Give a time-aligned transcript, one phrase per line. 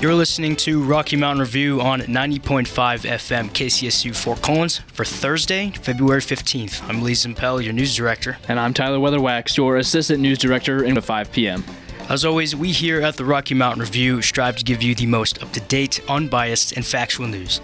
[0.00, 6.20] You're listening to Rocky Mountain Review on 90.5 FM KCSU Fort Collins for Thursday, February
[6.20, 6.88] 15th.
[6.88, 8.38] I'm Lee Zimpel, your news director.
[8.46, 11.64] And I'm Tyler Weatherwax, your assistant news director, in 5 p.m.
[12.08, 15.42] As always, we here at the Rocky Mountain Review strive to give you the most
[15.42, 17.60] up to date, unbiased, and factual news.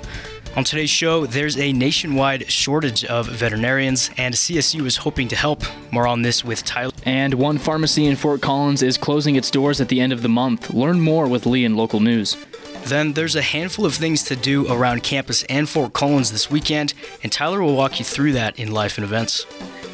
[0.56, 5.64] On today's show, there's a nationwide shortage of veterinarians, and CSU is hoping to help.
[5.90, 6.92] More on this with Tyler.
[7.04, 10.28] And one pharmacy in Fort Collins is closing its doors at the end of the
[10.28, 10.72] month.
[10.72, 12.36] Learn more with Lee in local news.
[12.84, 16.94] Then there's a handful of things to do around campus and Fort Collins this weekend,
[17.24, 19.46] and Tyler will walk you through that in life and events.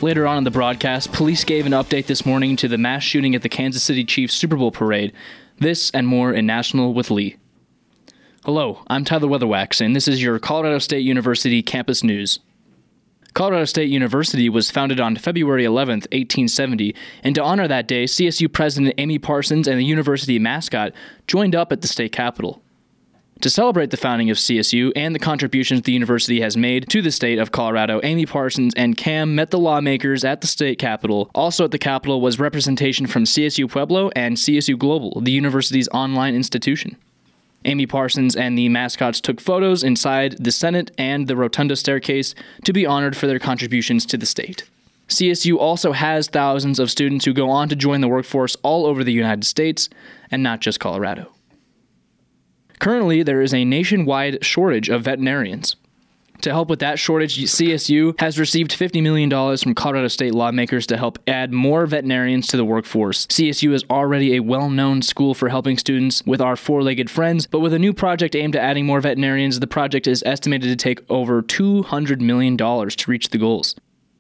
[0.03, 3.35] Later on in the broadcast, police gave an update this morning to the mass shooting
[3.35, 5.15] at the Kansas City Chiefs Super Bowl parade.
[5.59, 7.37] This and more in National with Lee.
[8.47, 12.39] Hello, I'm Tyler Weatherwax, and this is your Colorado State University campus news.
[13.35, 18.51] Colorado State University was founded on February 11, 1870, and to honor that day, CSU
[18.51, 20.95] President Amy Parsons and the university mascot
[21.27, 22.63] joined up at the state capitol.
[23.43, 27.11] To celebrate the founding of CSU and the contributions the university has made to the
[27.11, 31.31] state of Colorado, Amy Parsons and Cam met the lawmakers at the state capitol.
[31.35, 36.35] Also at the capitol was representation from CSU Pueblo and CSU Global, the university's online
[36.35, 36.97] institution.
[37.65, 42.73] Amy Parsons and the mascots took photos inside the Senate and the Rotunda staircase to
[42.73, 44.65] be honored for their contributions to the state.
[45.09, 49.03] CSU also has thousands of students who go on to join the workforce all over
[49.03, 49.91] the United States
[50.31, 51.33] and not just Colorado.
[52.79, 55.77] Currently, there is a nationwide shortage of veterinarians.
[56.43, 60.97] To help with that shortage, CSU has received $50 million from Colorado state lawmakers to
[60.97, 63.27] help add more veterinarians to the workforce.
[63.27, 67.47] CSU is already a well known school for helping students with our four legged friends,
[67.47, 70.77] but with a new project aimed at adding more veterinarians, the project is estimated to
[70.77, 73.75] take over $200 million to reach the goals.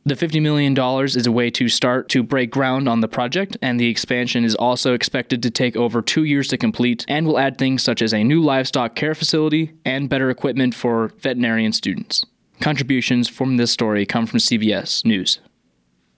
[0.06, 3.78] The $50 million is a way to start to break ground on the project, and
[3.78, 7.58] the expansion is also expected to take over two years to complete and will add
[7.58, 12.24] things such as a new livestock care facility and better equipment for veterinarian students.
[12.60, 15.38] Contributions from this story come from CBS News.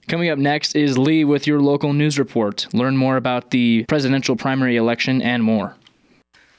[0.07, 2.73] Coming up next is Lee with your local news report.
[2.73, 5.75] Learn more about the presidential primary election and more.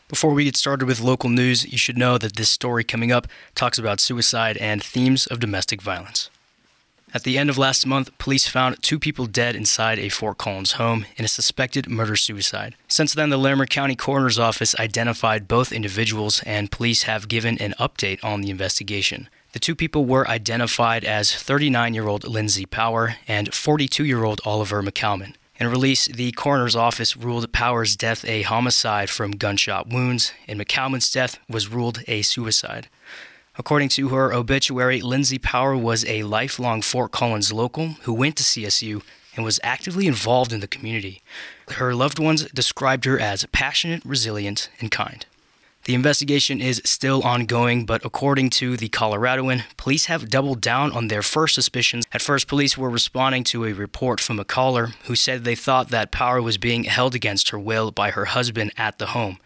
[0.10, 3.28] Before we get started with local news, you should know that this story coming up
[3.56, 6.30] talks about suicide and themes of domestic violence.
[7.16, 10.74] At the end of last month, police found two people dead inside a Fort Collins
[10.74, 12.76] home in a suspected murder suicide.
[12.88, 17.76] Since then, the Larimer County Coroner's Office identified both individuals, and police have given an
[17.80, 19.30] update on the investigation.
[19.52, 24.42] The two people were identified as 39 year old Lindsay Power and 42 year old
[24.44, 25.36] Oliver McCalman.
[25.60, 31.12] In release, the coroner's office ruled Power's death a homicide from gunshot wounds, and McCalman's
[31.12, 32.90] death was ruled a suicide.
[33.56, 38.44] According to her obituary, Lindsay Power was a lifelong Fort Collins local who went to
[38.44, 39.04] CSU
[39.36, 41.22] and was actively involved in the community.
[41.74, 45.26] Her loved ones described her as passionate, resilient, and kind.
[45.86, 51.10] The investigation is still ongoing, but according to the Coloradoan, police have doubled down on
[51.10, 52.06] their first suspicions.
[52.14, 55.90] At first, police were responding to a report from a caller who said they thought
[55.90, 59.40] that Power was being held against her will by her husband at the home.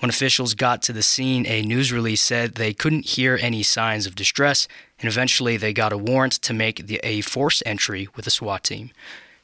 [0.00, 4.06] When officials got to the scene, a news release said they couldn't hear any signs
[4.06, 4.68] of distress,
[5.00, 8.62] and eventually they got a warrant to make the, a forced entry with a SWAT
[8.62, 8.90] team.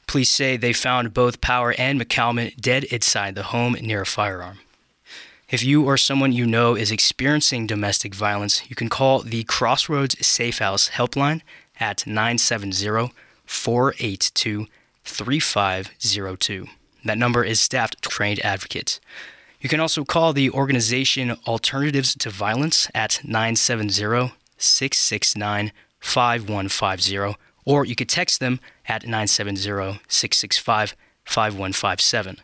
[0.07, 4.59] Police say they found both Power and McCalman dead inside the home near a firearm.
[5.49, 10.25] If you or someone you know is experiencing domestic violence, you can call the Crossroads
[10.25, 11.41] Safe House helpline
[11.79, 13.11] at 970
[13.45, 14.67] 482
[15.03, 16.67] 3502.
[17.03, 18.99] That number is staffed trained advocates.
[19.59, 27.35] You can also call the organization Alternatives to Violence at 970 669 5150,
[27.65, 30.95] or you could text them at 970 665
[31.25, 32.37] 5157.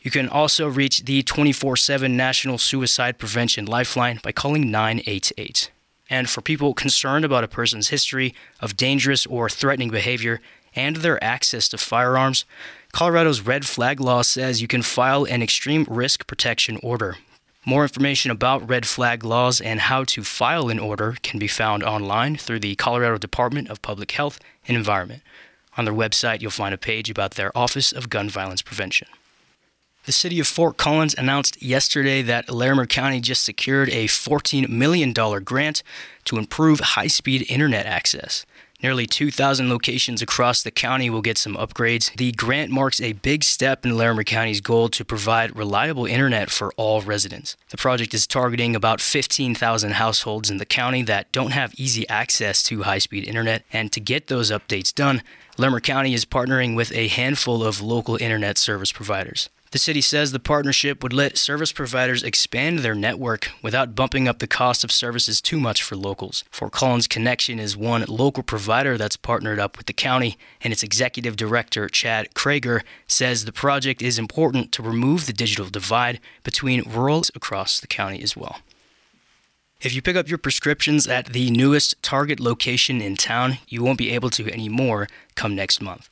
[0.00, 5.70] You can also reach the 24 7 National Suicide Prevention Lifeline by calling 988.
[6.08, 10.40] And for people concerned about a person's history of dangerous or threatening behavior
[10.74, 12.44] and their access to firearms,
[12.92, 17.16] Colorado's red flag law says you can file an extreme risk protection order.
[17.64, 21.82] More information about red flag laws and how to file an order can be found
[21.82, 25.22] online through the Colorado Department of Public Health and Environment.
[25.76, 29.08] On their website, you'll find a page about their Office of Gun Violence Prevention.
[30.06, 35.12] The city of Fort Collins announced yesterday that Larimer County just secured a $14 million
[35.12, 35.82] grant
[36.24, 38.46] to improve high speed internet access.
[38.82, 42.16] Nearly 2,000 locations across the county will get some upgrades.
[42.16, 46.72] The grant marks a big step in Larimer County's goal to provide reliable internet for
[46.78, 47.56] all residents.
[47.68, 52.62] The project is targeting about 15,000 households in the county that don't have easy access
[52.64, 55.22] to high speed internet, and to get those updates done,
[55.58, 59.50] Larimer County is partnering with a handful of local internet service providers.
[59.72, 64.40] The city says the partnership would let service providers expand their network without bumping up
[64.40, 66.42] the cost of services too much for locals.
[66.50, 70.82] Fort Collins Connexion is one local provider that's partnered up with the county, and its
[70.82, 76.82] executive director, Chad Crager, says the project is important to remove the digital divide between
[76.82, 78.58] rural across the county as well.
[79.80, 83.98] If you pick up your prescriptions at the newest Target location in town, you won't
[83.98, 85.06] be able to anymore
[85.36, 86.08] come next month.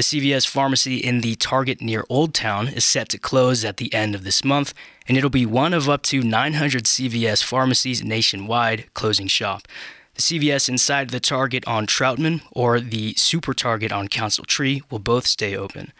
[0.00, 3.92] The CVS pharmacy in the Target near Old Town is set to close at the
[3.92, 4.72] end of this month,
[5.06, 9.68] and it'll be one of up to 900 CVS pharmacies nationwide closing shop.
[10.14, 15.00] The CVS inside the Target on Troutman or the Super Target on Council Tree will
[15.00, 15.92] both stay open.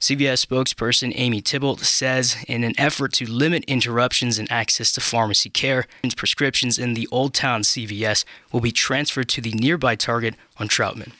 [0.00, 5.48] CVS spokesperson Amy Thibault says in an effort to limit interruptions in access to pharmacy
[5.48, 5.86] care,
[6.16, 11.12] prescriptions in the Old Town CVS will be transferred to the nearby Target on Troutman.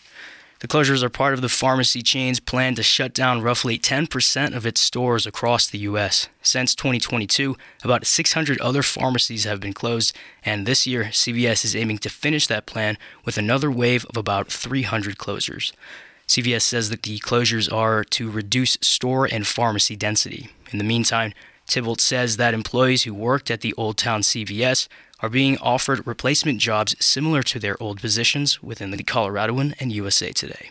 [0.65, 4.65] The closures are part of the pharmacy chain's plan to shut down roughly 10% of
[4.65, 6.31] its stores across the U.S.
[6.41, 11.99] Since 2022, about 600 other pharmacies have been closed, and this year, CVS is aiming
[11.99, 12.97] to finish that plan
[13.27, 15.73] with another wave of about 300 closures.
[16.27, 20.49] CVS says that the closures are to reduce store and pharmacy density.
[20.73, 21.35] In the meantime,
[21.67, 24.89] Thibault says that employees who worked at the Old Town CVS
[25.25, 30.33] are being offered replacement jobs similar to their old positions within the Coloradoan and USA
[30.33, 30.69] Today.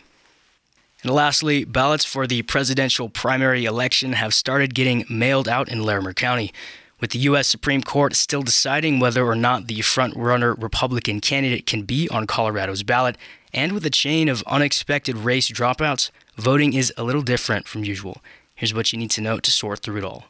[1.02, 6.12] And lastly, ballots for the presidential primary election have started getting mailed out in Larimer
[6.12, 6.52] County.
[7.00, 7.48] With the U.S.
[7.48, 12.84] Supreme Court still deciding whether or not the front-runner Republican candidate can be on Colorado's
[12.84, 13.16] ballot,
[13.52, 18.22] and with a chain of unexpected race dropouts, voting is a little different from usual.
[18.54, 20.26] Here's what you need to know to sort through it all.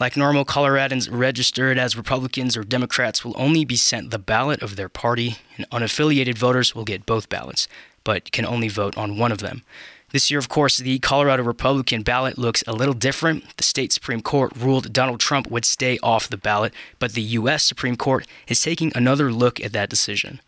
[0.00, 4.74] Like normal, Coloradans registered as Republicans or Democrats will only be sent the ballot of
[4.74, 7.68] their party, and unaffiliated voters will get both ballots,
[8.02, 9.62] but can only vote on one of them.
[10.10, 13.56] This year, of course, the Colorado Republican ballot looks a little different.
[13.56, 17.62] The state Supreme Court ruled Donald Trump would stay off the ballot, but the U.S.
[17.62, 20.40] Supreme Court is taking another look at that decision.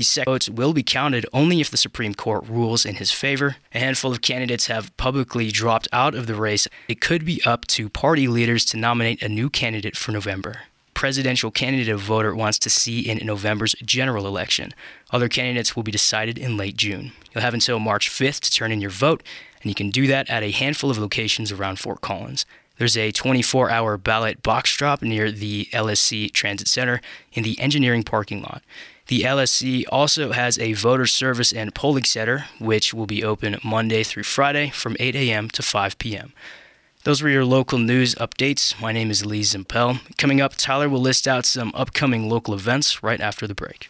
[0.00, 3.56] These second votes will be counted only if the Supreme Court rules in his favor.
[3.74, 6.66] A handful of candidates have publicly dropped out of the race.
[6.88, 10.62] It could be up to party leaders to nominate a new candidate for November.
[10.94, 14.72] Presidential candidate a voter wants to see in November's general election.
[15.10, 17.12] Other candidates will be decided in late June.
[17.34, 19.22] You'll have until March 5th to turn in your vote,
[19.60, 22.46] and you can do that at a handful of locations around Fort Collins.
[22.78, 27.02] There's a 24 hour ballot box drop near the LSC Transit Center
[27.34, 28.62] in the engineering parking lot.
[29.10, 34.04] The LSC also has a voter service and polling center, which will be open Monday
[34.04, 35.50] through Friday from 8 a.m.
[35.50, 36.32] to 5 p.m.
[37.02, 38.80] Those were your local news updates.
[38.80, 39.98] My name is Lee Zimpel.
[40.16, 43.89] Coming up, Tyler will list out some upcoming local events right after the break.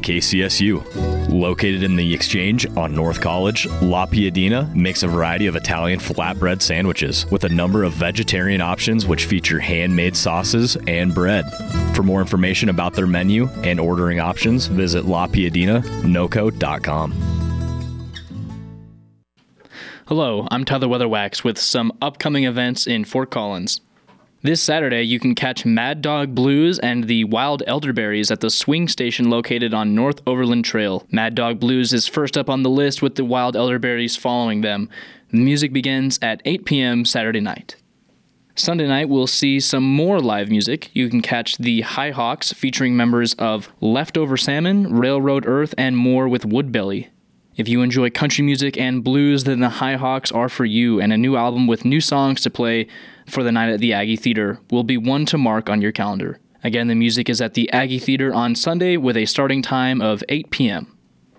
[0.00, 1.30] KCSU.
[1.30, 6.62] Located in the Exchange on North College, La Piadina makes a variety of Italian flatbread
[6.62, 11.44] sandwiches with a number of vegetarian options which feature handmade sauces and bread.
[11.94, 17.12] For more information about their menu and ordering options, visit lapiadinanoco.com.
[20.06, 23.80] Hello, I'm Tyler Weatherwax with some upcoming events in Fort Collins.
[24.42, 28.88] This Saturday, you can catch Mad Dog Blues and the Wild Elderberries at the swing
[28.88, 31.06] station located on North Overland Trail.
[31.10, 34.88] Mad Dog Blues is first up on the list with the Wild Elderberries following them.
[35.30, 37.04] The music begins at 8 p.m.
[37.04, 37.76] Saturday night.
[38.54, 40.88] Sunday night, we'll see some more live music.
[40.94, 46.26] You can catch the High Hawks featuring members of Leftover Salmon, Railroad Earth, and more
[46.26, 47.08] with Woodbelly.
[47.56, 51.12] If you enjoy country music and blues, then the High Hawks are for you, and
[51.12, 52.86] a new album with new songs to play
[53.30, 56.38] for the night at the Aggie Theater will be one to mark on your calendar.
[56.62, 60.22] Again, the music is at the Aggie Theater on Sunday with a starting time of
[60.28, 60.96] 8 p.m.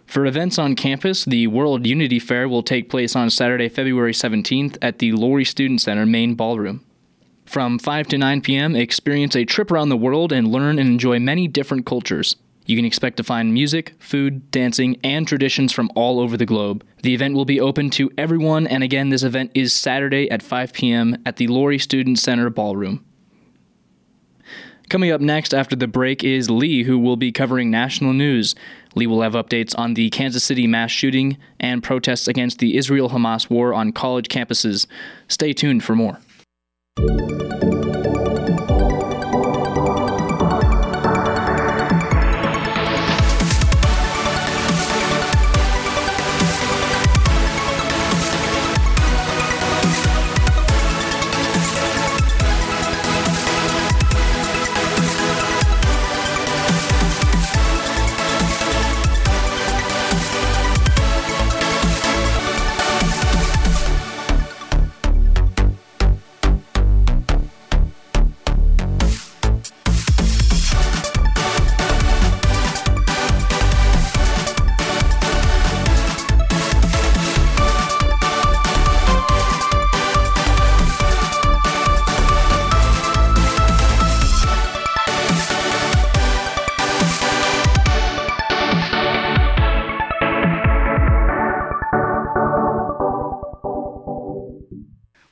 [0.08, 4.78] For events on campus, the World Unity Fair will take place on Saturday, February 17th
[4.82, 6.84] at the Lory Student Center main ballroom.
[7.46, 11.20] From 5 to 9 p.m., experience a trip around the world and learn and enjoy
[11.20, 12.36] many different cultures.
[12.66, 16.86] You can expect to find music, food, dancing, and traditions from all over the globe.
[17.04, 20.74] The event will be open to everyone, and again, this event is Saturday at 5
[20.74, 21.22] p.m.
[21.26, 23.04] at the Lory Student Center Ballroom.
[24.90, 28.56] Coming up next after the break is Lee, who will be covering national news.
[28.94, 33.10] Lee will have updates on the Kansas City mass shooting and protests against the Israel
[33.10, 34.86] Hamas war on college campuses.
[35.30, 36.20] Stay tuned for more.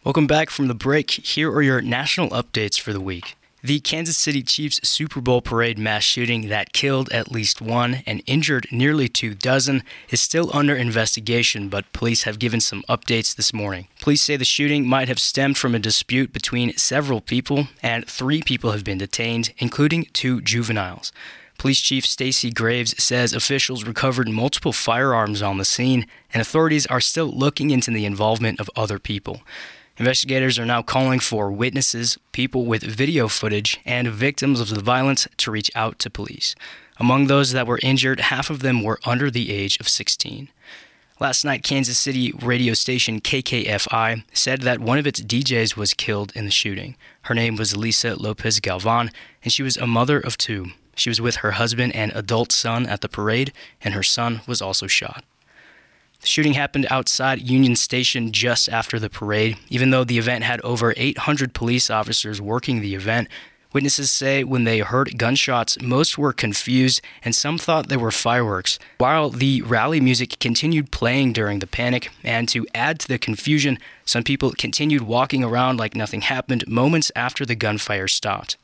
[0.10, 1.12] Welcome back from the break.
[1.12, 3.36] Here are your national updates for the week.
[3.64, 8.24] The Kansas City Chiefs Super Bowl parade mass shooting that killed at least one and
[8.26, 13.54] injured nearly two dozen is still under investigation, but police have given some updates this
[13.54, 13.88] morning.
[14.02, 18.42] Police say the shooting might have stemmed from a dispute between several people, and three
[18.42, 21.12] people have been detained, including two juveniles.
[21.60, 27.00] Police Chief Stacy Graves says officials recovered multiple firearms on the scene, and authorities are
[27.00, 29.44] still looking into the involvement of other people.
[30.00, 35.28] Investigators are now calling for witnesses, people with video footage, and victims of the violence
[35.36, 36.56] to reach out to police.
[37.02, 40.48] Among those that were injured, half of them were under the age of 16.
[41.20, 46.32] Last night, Kansas City radio station KKFI said that one of its DJs was killed
[46.34, 46.96] in the shooting.
[47.24, 49.12] Her name was Lisa Lopez Galvan,
[49.44, 50.68] and she was a mother of two.
[50.96, 53.52] She was with her husband and adult son at the parade,
[53.82, 55.26] and her son was also shot.
[56.22, 59.58] The shooting happened outside Union Station just after the parade.
[59.70, 63.30] Even though the event had over 800 police officers working the event,
[63.72, 68.80] witnesses say when they heard gunshots, most were confused and some thought they were fireworks.
[68.98, 73.80] While the rally music continued playing during the panic, and to add to the confusion,
[74.04, 78.58] some people continued walking around like nothing happened moments after the gunfire stopped.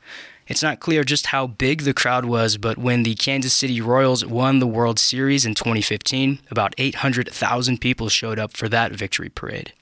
[0.46, 4.24] It's not clear just how big the crowd was, but when the Kansas City Royals
[4.24, 9.72] won the World Series in 2015, about 800,000 people showed up for that victory parade.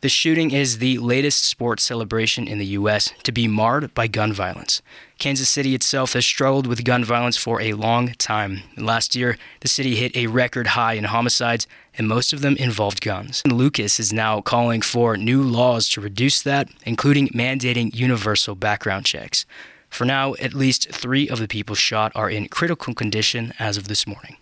[0.00, 3.12] The shooting is the latest sports celebration in the U.S.
[3.22, 4.82] to be marred by gun violence.
[5.18, 8.64] Kansas City itself has struggled with gun violence for a long time.
[8.76, 13.00] Last year, the city hit a record high in homicides, and most of them involved
[13.00, 13.42] guns.
[13.46, 19.46] Lucas is now calling for new laws to reduce that, including mandating universal background checks.
[19.94, 23.86] For now, at least three of the people shot are in critical condition as of
[23.86, 24.38] this morning.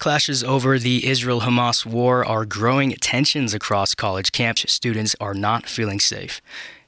[0.00, 4.64] Clashes over the Israel Hamas war are growing tensions across college camps.
[4.72, 6.42] Students are not feeling safe.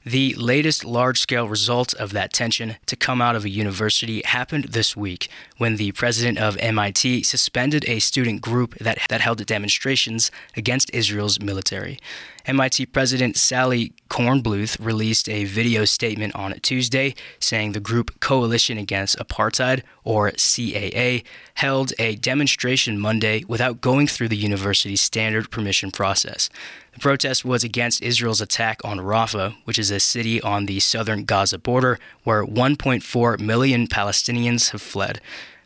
[0.05, 4.65] The latest large scale result of that tension to come out of a university happened
[4.65, 10.29] this week when the president of MIT suspended a student group that, that held demonstrations
[10.57, 11.99] against Israel's military.
[12.47, 19.19] MIT President Sally Kornbluth released a video statement on Tuesday saying the group Coalition Against
[19.19, 21.25] Apartheid, or CAA,
[21.55, 26.49] held a demonstration Monday without going through the university's standard permission process.
[26.93, 31.25] The protest was against Israel's attack on Rafah, which is a city on the southern
[31.25, 35.19] Gaza border where 1.4 million Palestinians have fled.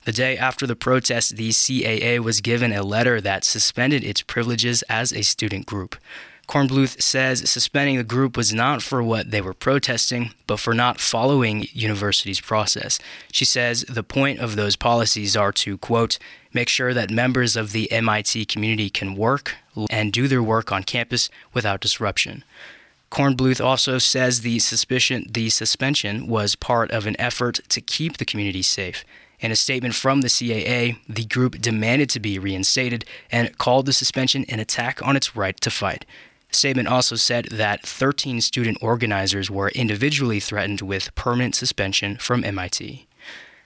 [0.05, 4.81] The day after the protest, the CAA was given a letter that suspended its privileges
[4.89, 5.95] as a student group.
[6.47, 10.99] Kornbluth says suspending the group was not for what they were protesting, but for not
[10.99, 12.99] following university's process.
[13.31, 16.19] She says the point of those policies are to, quote,
[16.53, 19.55] make sure that members of the MIT community can work
[19.89, 22.43] and do their work on campus without disruption.
[23.11, 28.25] Kornbluth also says the suspicion the suspension was part of an effort to keep the
[28.25, 29.03] community safe.
[29.41, 33.93] In a statement from the CAA, the group demanded to be reinstated and called the
[33.93, 36.05] suspension an attack on its right to fight.
[36.51, 43.07] Statement also said that 13 student organizers were individually threatened with permanent suspension from MIT.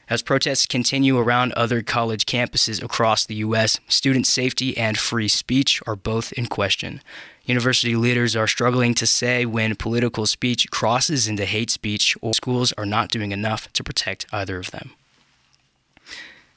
[0.07, 5.81] As protests continue around other college campuses across the U.S., student safety and free speech
[5.87, 7.01] are both in question.
[7.45, 12.71] University leaders are struggling to say when political speech crosses into hate speech or schools
[12.73, 14.91] are not doing enough to protect either of them.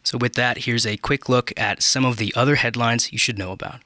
[0.03, 3.39] So, with that, here's a quick look at some of the other headlines you should
[3.39, 3.81] know about.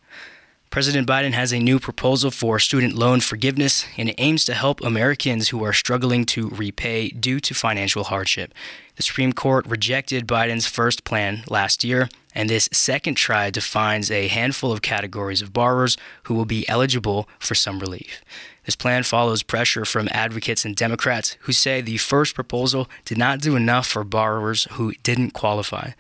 [0.73, 4.81] President Biden has a new proposal for student loan forgiveness and it aims to help
[4.81, 8.55] Americans who are struggling to repay due to financial hardship.
[8.97, 14.29] The Supreme Court rejected Biden's first plan last year, and this second try defines a
[14.29, 18.23] handful of categories of borrowers who will be eligible for some relief.
[18.65, 23.41] This plan follows pressure from advocates and Democrats who say the first proposal did not
[23.41, 25.91] do enough for borrowers who didn't qualify.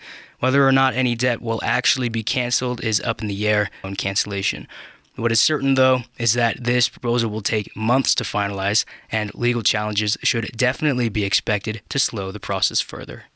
[0.42, 3.94] Whether or not any debt will actually be canceled is up in the air on
[3.94, 4.66] cancellation.
[5.14, 9.62] What is certain, though, is that this proposal will take months to finalize, and legal
[9.62, 13.26] challenges should definitely be expected to slow the process further.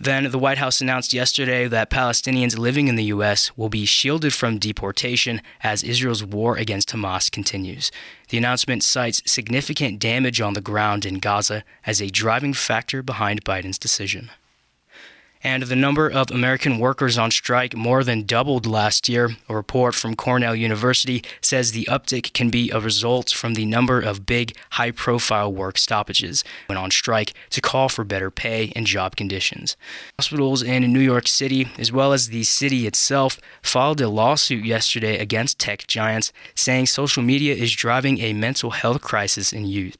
[0.00, 3.56] Then, the White House announced yesterday that Palestinians living in the U.S.
[3.56, 7.92] will be shielded from deportation as Israel's war against Hamas continues.
[8.30, 13.44] The announcement cites significant damage on the ground in Gaza as a driving factor behind
[13.44, 14.30] Biden's decision
[15.42, 19.36] and the number of American workers on strike more than doubled last year.
[19.48, 24.00] A report from Cornell University says the uptick can be a result from the number
[24.00, 28.86] of big, high profile work stoppages went on strike to call for better pay and
[28.86, 29.76] job conditions.
[30.18, 35.18] Hospitals in New York City, as well as the city itself, filed a lawsuit yesterday
[35.18, 39.98] against tech giants, saying social media is driving a mental health crisis in youth.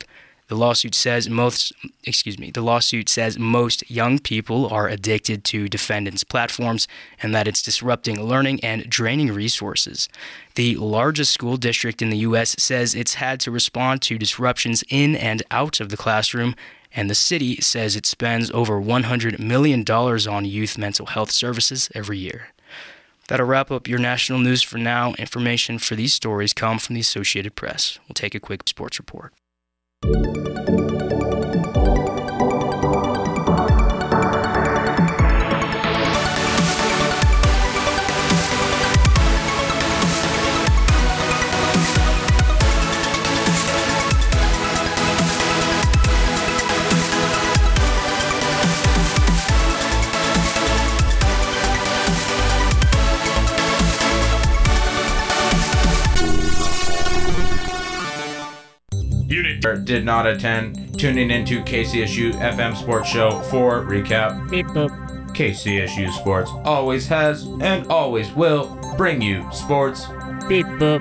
[0.49, 1.75] The lawsuit says most,
[2.05, 6.89] excuse me, the lawsuit says most young people are addicted to defendants' platforms
[7.23, 10.09] and that it's disrupting learning and draining resources.
[10.55, 12.57] The largest school district in the U.S.
[12.59, 16.57] says it's had to respond to disruptions in and out of the classroom,
[16.95, 22.17] and the city says it spends over $100 million on youth mental health services every
[22.17, 22.49] year.
[23.29, 25.13] That'll wrap up your national news for now.
[25.19, 27.99] Information for these stories come from the Associated Press.
[28.09, 29.35] We'll take a quick sports report.
[30.05, 30.88] Música
[59.89, 64.51] did not attend, tuning into KCSU FM Sports Show for recap.
[64.51, 64.91] Beep boop.
[65.31, 70.07] KCSU Sports always has and always will bring you sports.
[70.47, 71.01] Beep boop.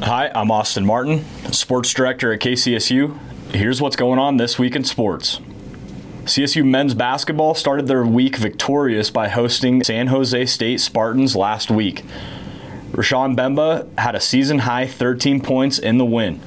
[0.00, 3.16] Hi, I'm Austin Martin, sports director at KCSU.
[3.52, 5.38] Here's what's going on this week in sports.
[6.24, 12.02] CSU men's basketball started their week victorious by hosting San Jose State Spartans last week.
[12.90, 16.40] Rashaan Mbemba had a season high 13 points in the win.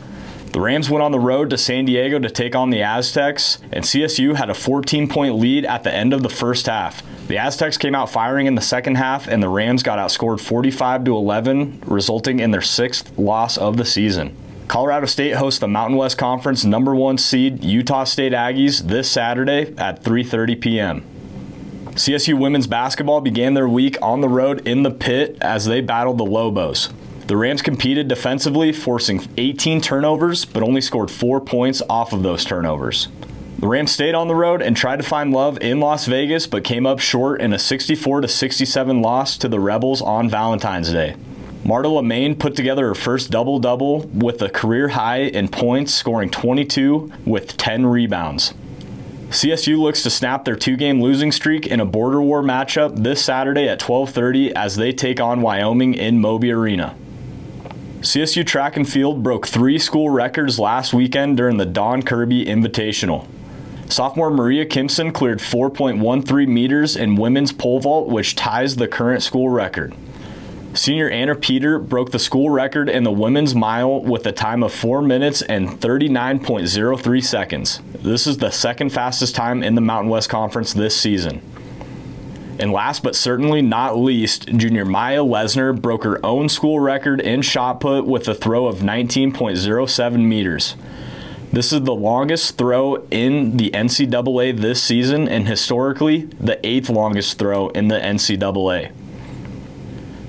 [0.55, 3.83] The Rams went on the road to San Diego to take on the Aztecs, and
[3.83, 7.03] CSU had a 14 point lead at the end of the first half.
[7.27, 11.03] The Aztecs came out firing in the second half, and the Rams got outscored 45
[11.03, 14.33] to 11, resulting in their sixth loss of the season.
[14.69, 19.73] Colorado State hosts the Mountain West Conference number one seed Utah State Aggies this Saturday
[19.77, 21.05] at 3:30 p.m.
[21.95, 26.17] CSU women's basketball began their week on the road in the pit as they battled
[26.17, 26.93] the Lobos.
[27.27, 32.45] The Rams competed defensively, forcing 18 turnovers, but only scored four points off of those
[32.45, 33.07] turnovers.
[33.57, 36.63] The Rams stayed on the road and tried to find love in Las Vegas, but
[36.63, 41.15] came up short in a 64 67 loss to the Rebels on Valentine's Day.
[41.63, 46.29] Marta Leimane put together her first double double with a career high in points, scoring
[46.29, 48.53] 22 with 10 rebounds.
[49.29, 53.67] CSU looks to snap their two-game losing streak in a border war matchup this Saturday
[53.67, 56.95] at 12:30 as they take on Wyoming in Moby Arena.
[58.05, 63.27] CSU track and field broke three school records last weekend during the Don Kirby Invitational.
[63.89, 69.49] Sophomore Maria Kimson cleared 4.13 meters in women's pole vault, which ties the current school
[69.49, 69.95] record.
[70.75, 74.71] Senior Anna Peter broke the school record in the women's mile with a time of
[74.71, 77.81] 4 minutes and 39.03 seconds.
[77.91, 81.41] This is the second fastest time in the Mountain West Conference this season.
[82.57, 87.41] And last but certainly not least, junior Mya Lesnar broke her own school record in
[87.41, 90.75] shot put with a throw of 19.07 meters.
[91.51, 97.37] This is the longest throw in the NCAA this season and historically the eighth longest
[97.37, 98.91] throw in the NCAA.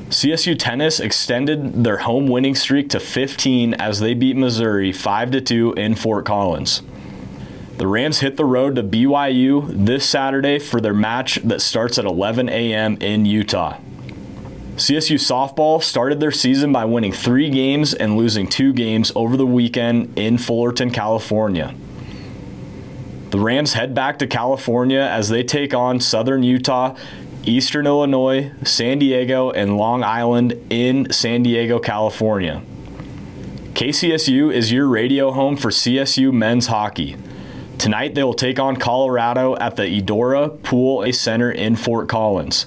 [0.08, 5.72] CSU tennis extended their home winning streak to 15 as they beat Missouri 5 2
[5.72, 6.82] in Fort Collins.
[7.78, 12.06] The Rams hit the road to BYU this Saturday for their match that starts at
[12.06, 12.96] 11 a.m.
[13.02, 13.78] in Utah.
[14.76, 19.46] CSU softball started their season by winning three games and losing two games over the
[19.46, 21.74] weekend in Fullerton, California.
[23.30, 26.96] The Rams head back to California as they take on Southern Utah,
[27.44, 32.62] Eastern Illinois, San Diego, and Long Island in San Diego, California.
[33.74, 37.16] KCSU is your radio home for CSU men's hockey.
[37.78, 42.66] Tonight they will take on Colorado at the Edora Pool Ice Center in Fort Collins.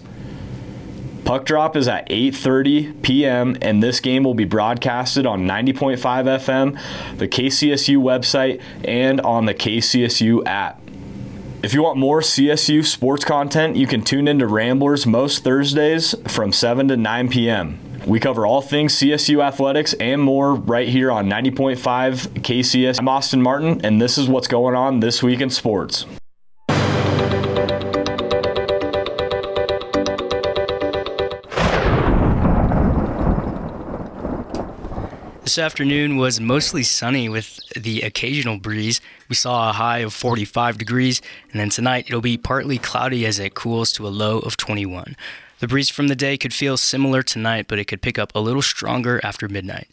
[1.26, 3.58] Puck drop is at 8:30 p.m.
[3.62, 9.54] and this game will be broadcasted on 90.5 FM, the KCSU website, and on the
[9.54, 10.82] KCSU app.
[11.62, 16.54] If you want more CSU sports content, you can tune into Ramblers most Thursdays from
[16.54, 17.80] 7 to 9 p.m.
[18.06, 21.78] We cover all things CSU athletics and more right here on 90.5
[22.42, 23.00] KCS.
[23.00, 26.06] I'm Austin Martin, and this is what's going on this week in sports.
[35.44, 39.02] This afternoon was mostly sunny with the occasional breeze.
[39.30, 43.40] We saw a high of 45 degrees, and then tonight it'll be partly cloudy as
[43.40, 45.16] it cools to a low of 21.
[45.60, 48.40] The breeze from the day could feel similar tonight, but it could pick up a
[48.40, 49.90] little stronger after midnight.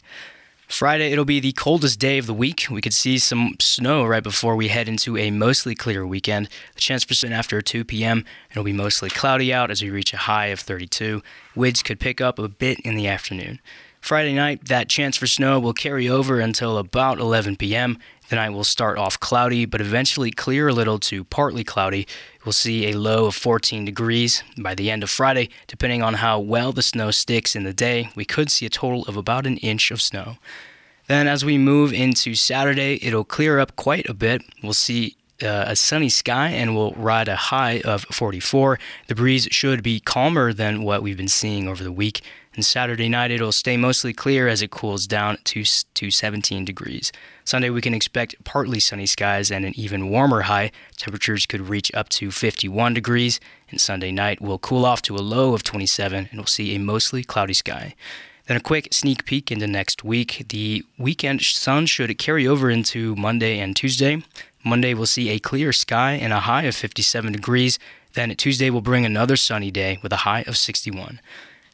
[0.67, 2.67] Friday, it'll be the coldest day of the week.
[2.69, 6.49] We could see some snow right before we head into a mostly clear weekend.
[6.75, 8.25] The chance for sun after 2 p.m.
[8.51, 11.21] It'll be mostly cloudy out as we reach a high of 32.
[11.55, 13.59] Winds could pick up a bit in the afternoon.
[14.01, 17.97] Friday night, that chance for snow will carry over until about 11 p.m.
[18.29, 22.07] The night will start off cloudy, but eventually clear a little to partly cloudy.
[22.45, 24.43] We'll see a low of 14 degrees.
[24.57, 28.09] By the end of Friday, depending on how well the snow sticks in the day,
[28.15, 30.37] we could see a total of about an inch of snow.
[31.07, 34.41] Then, as we move into Saturday, it'll clear up quite a bit.
[34.61, 38.77] We'll see uh, a sunny sky and we'll ride a high of 44.
[39.07, 42.21] The breeze should be calmer than what we've been seeing over the week.
[42.57, 47.11] And Saturday night, it'll stay mostly clear as it cools down to, to 17 degrees.
[47.45, 50.71] Sunday, we can expect partly sunny skies and an even warmer high.
[50.95, 53.39] Temperatures could reach up to 51 degrees.
[53.69, 56.79] And Sunday night will cool off to a low of 27, and we'll see a
[56.79, 57.93] mostly cloudy sky.
[58.47, 60.47] Then a quick sneak peek into next week.
[60.49, 64.23] The weekend sun should carry over into Monday and Tuesday.
[64.65, 67.77] Monday, we'll see a clear sky and a high of 57 degrees.
[68.13, 71.19] Then Tuesday will bring another sunny day with a high of 61.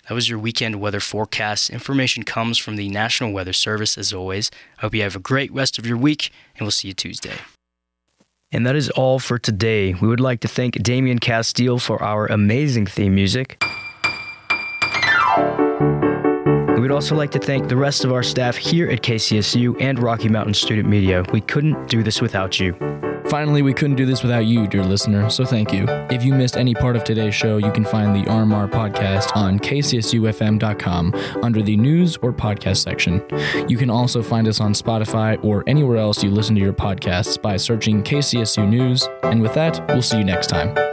[0.07, 1.69] That was your weekend weather forecast.
[1.69, 4.51] Information comes from the National Weather Service, as always.
[4.77, 7.35] I hope you have a great rest of your week, and we'll see you Tuesday.
[8.51, 9.93] And that is all for today.
[9.93, 13.63] We would like to thank Damian Castile for our amazing theme music.
[16.67, 19.97] We would also like to thank the rest of our staff here at KCSU and
[19.97, 21.23] Rocky Mountain Student Media.
[21.31, 22.75] We couldn't do this without you.
[23.33, 25.85] Finally, we couldn't do this without you, dear listener, so thank you.
[26.11, 29.57] If you missed any part of today's show, you can find the RMR podcast on
[29.57, 33.25] kcsufm.com under the news or podcast section.
[33.67, 37.41] You can also find us on Spotify or anywhere else you listen to your podcasts
[37.41, 39.09] by searching KCSU News.
[39.23, 40.92] And with that, we'll see you next time.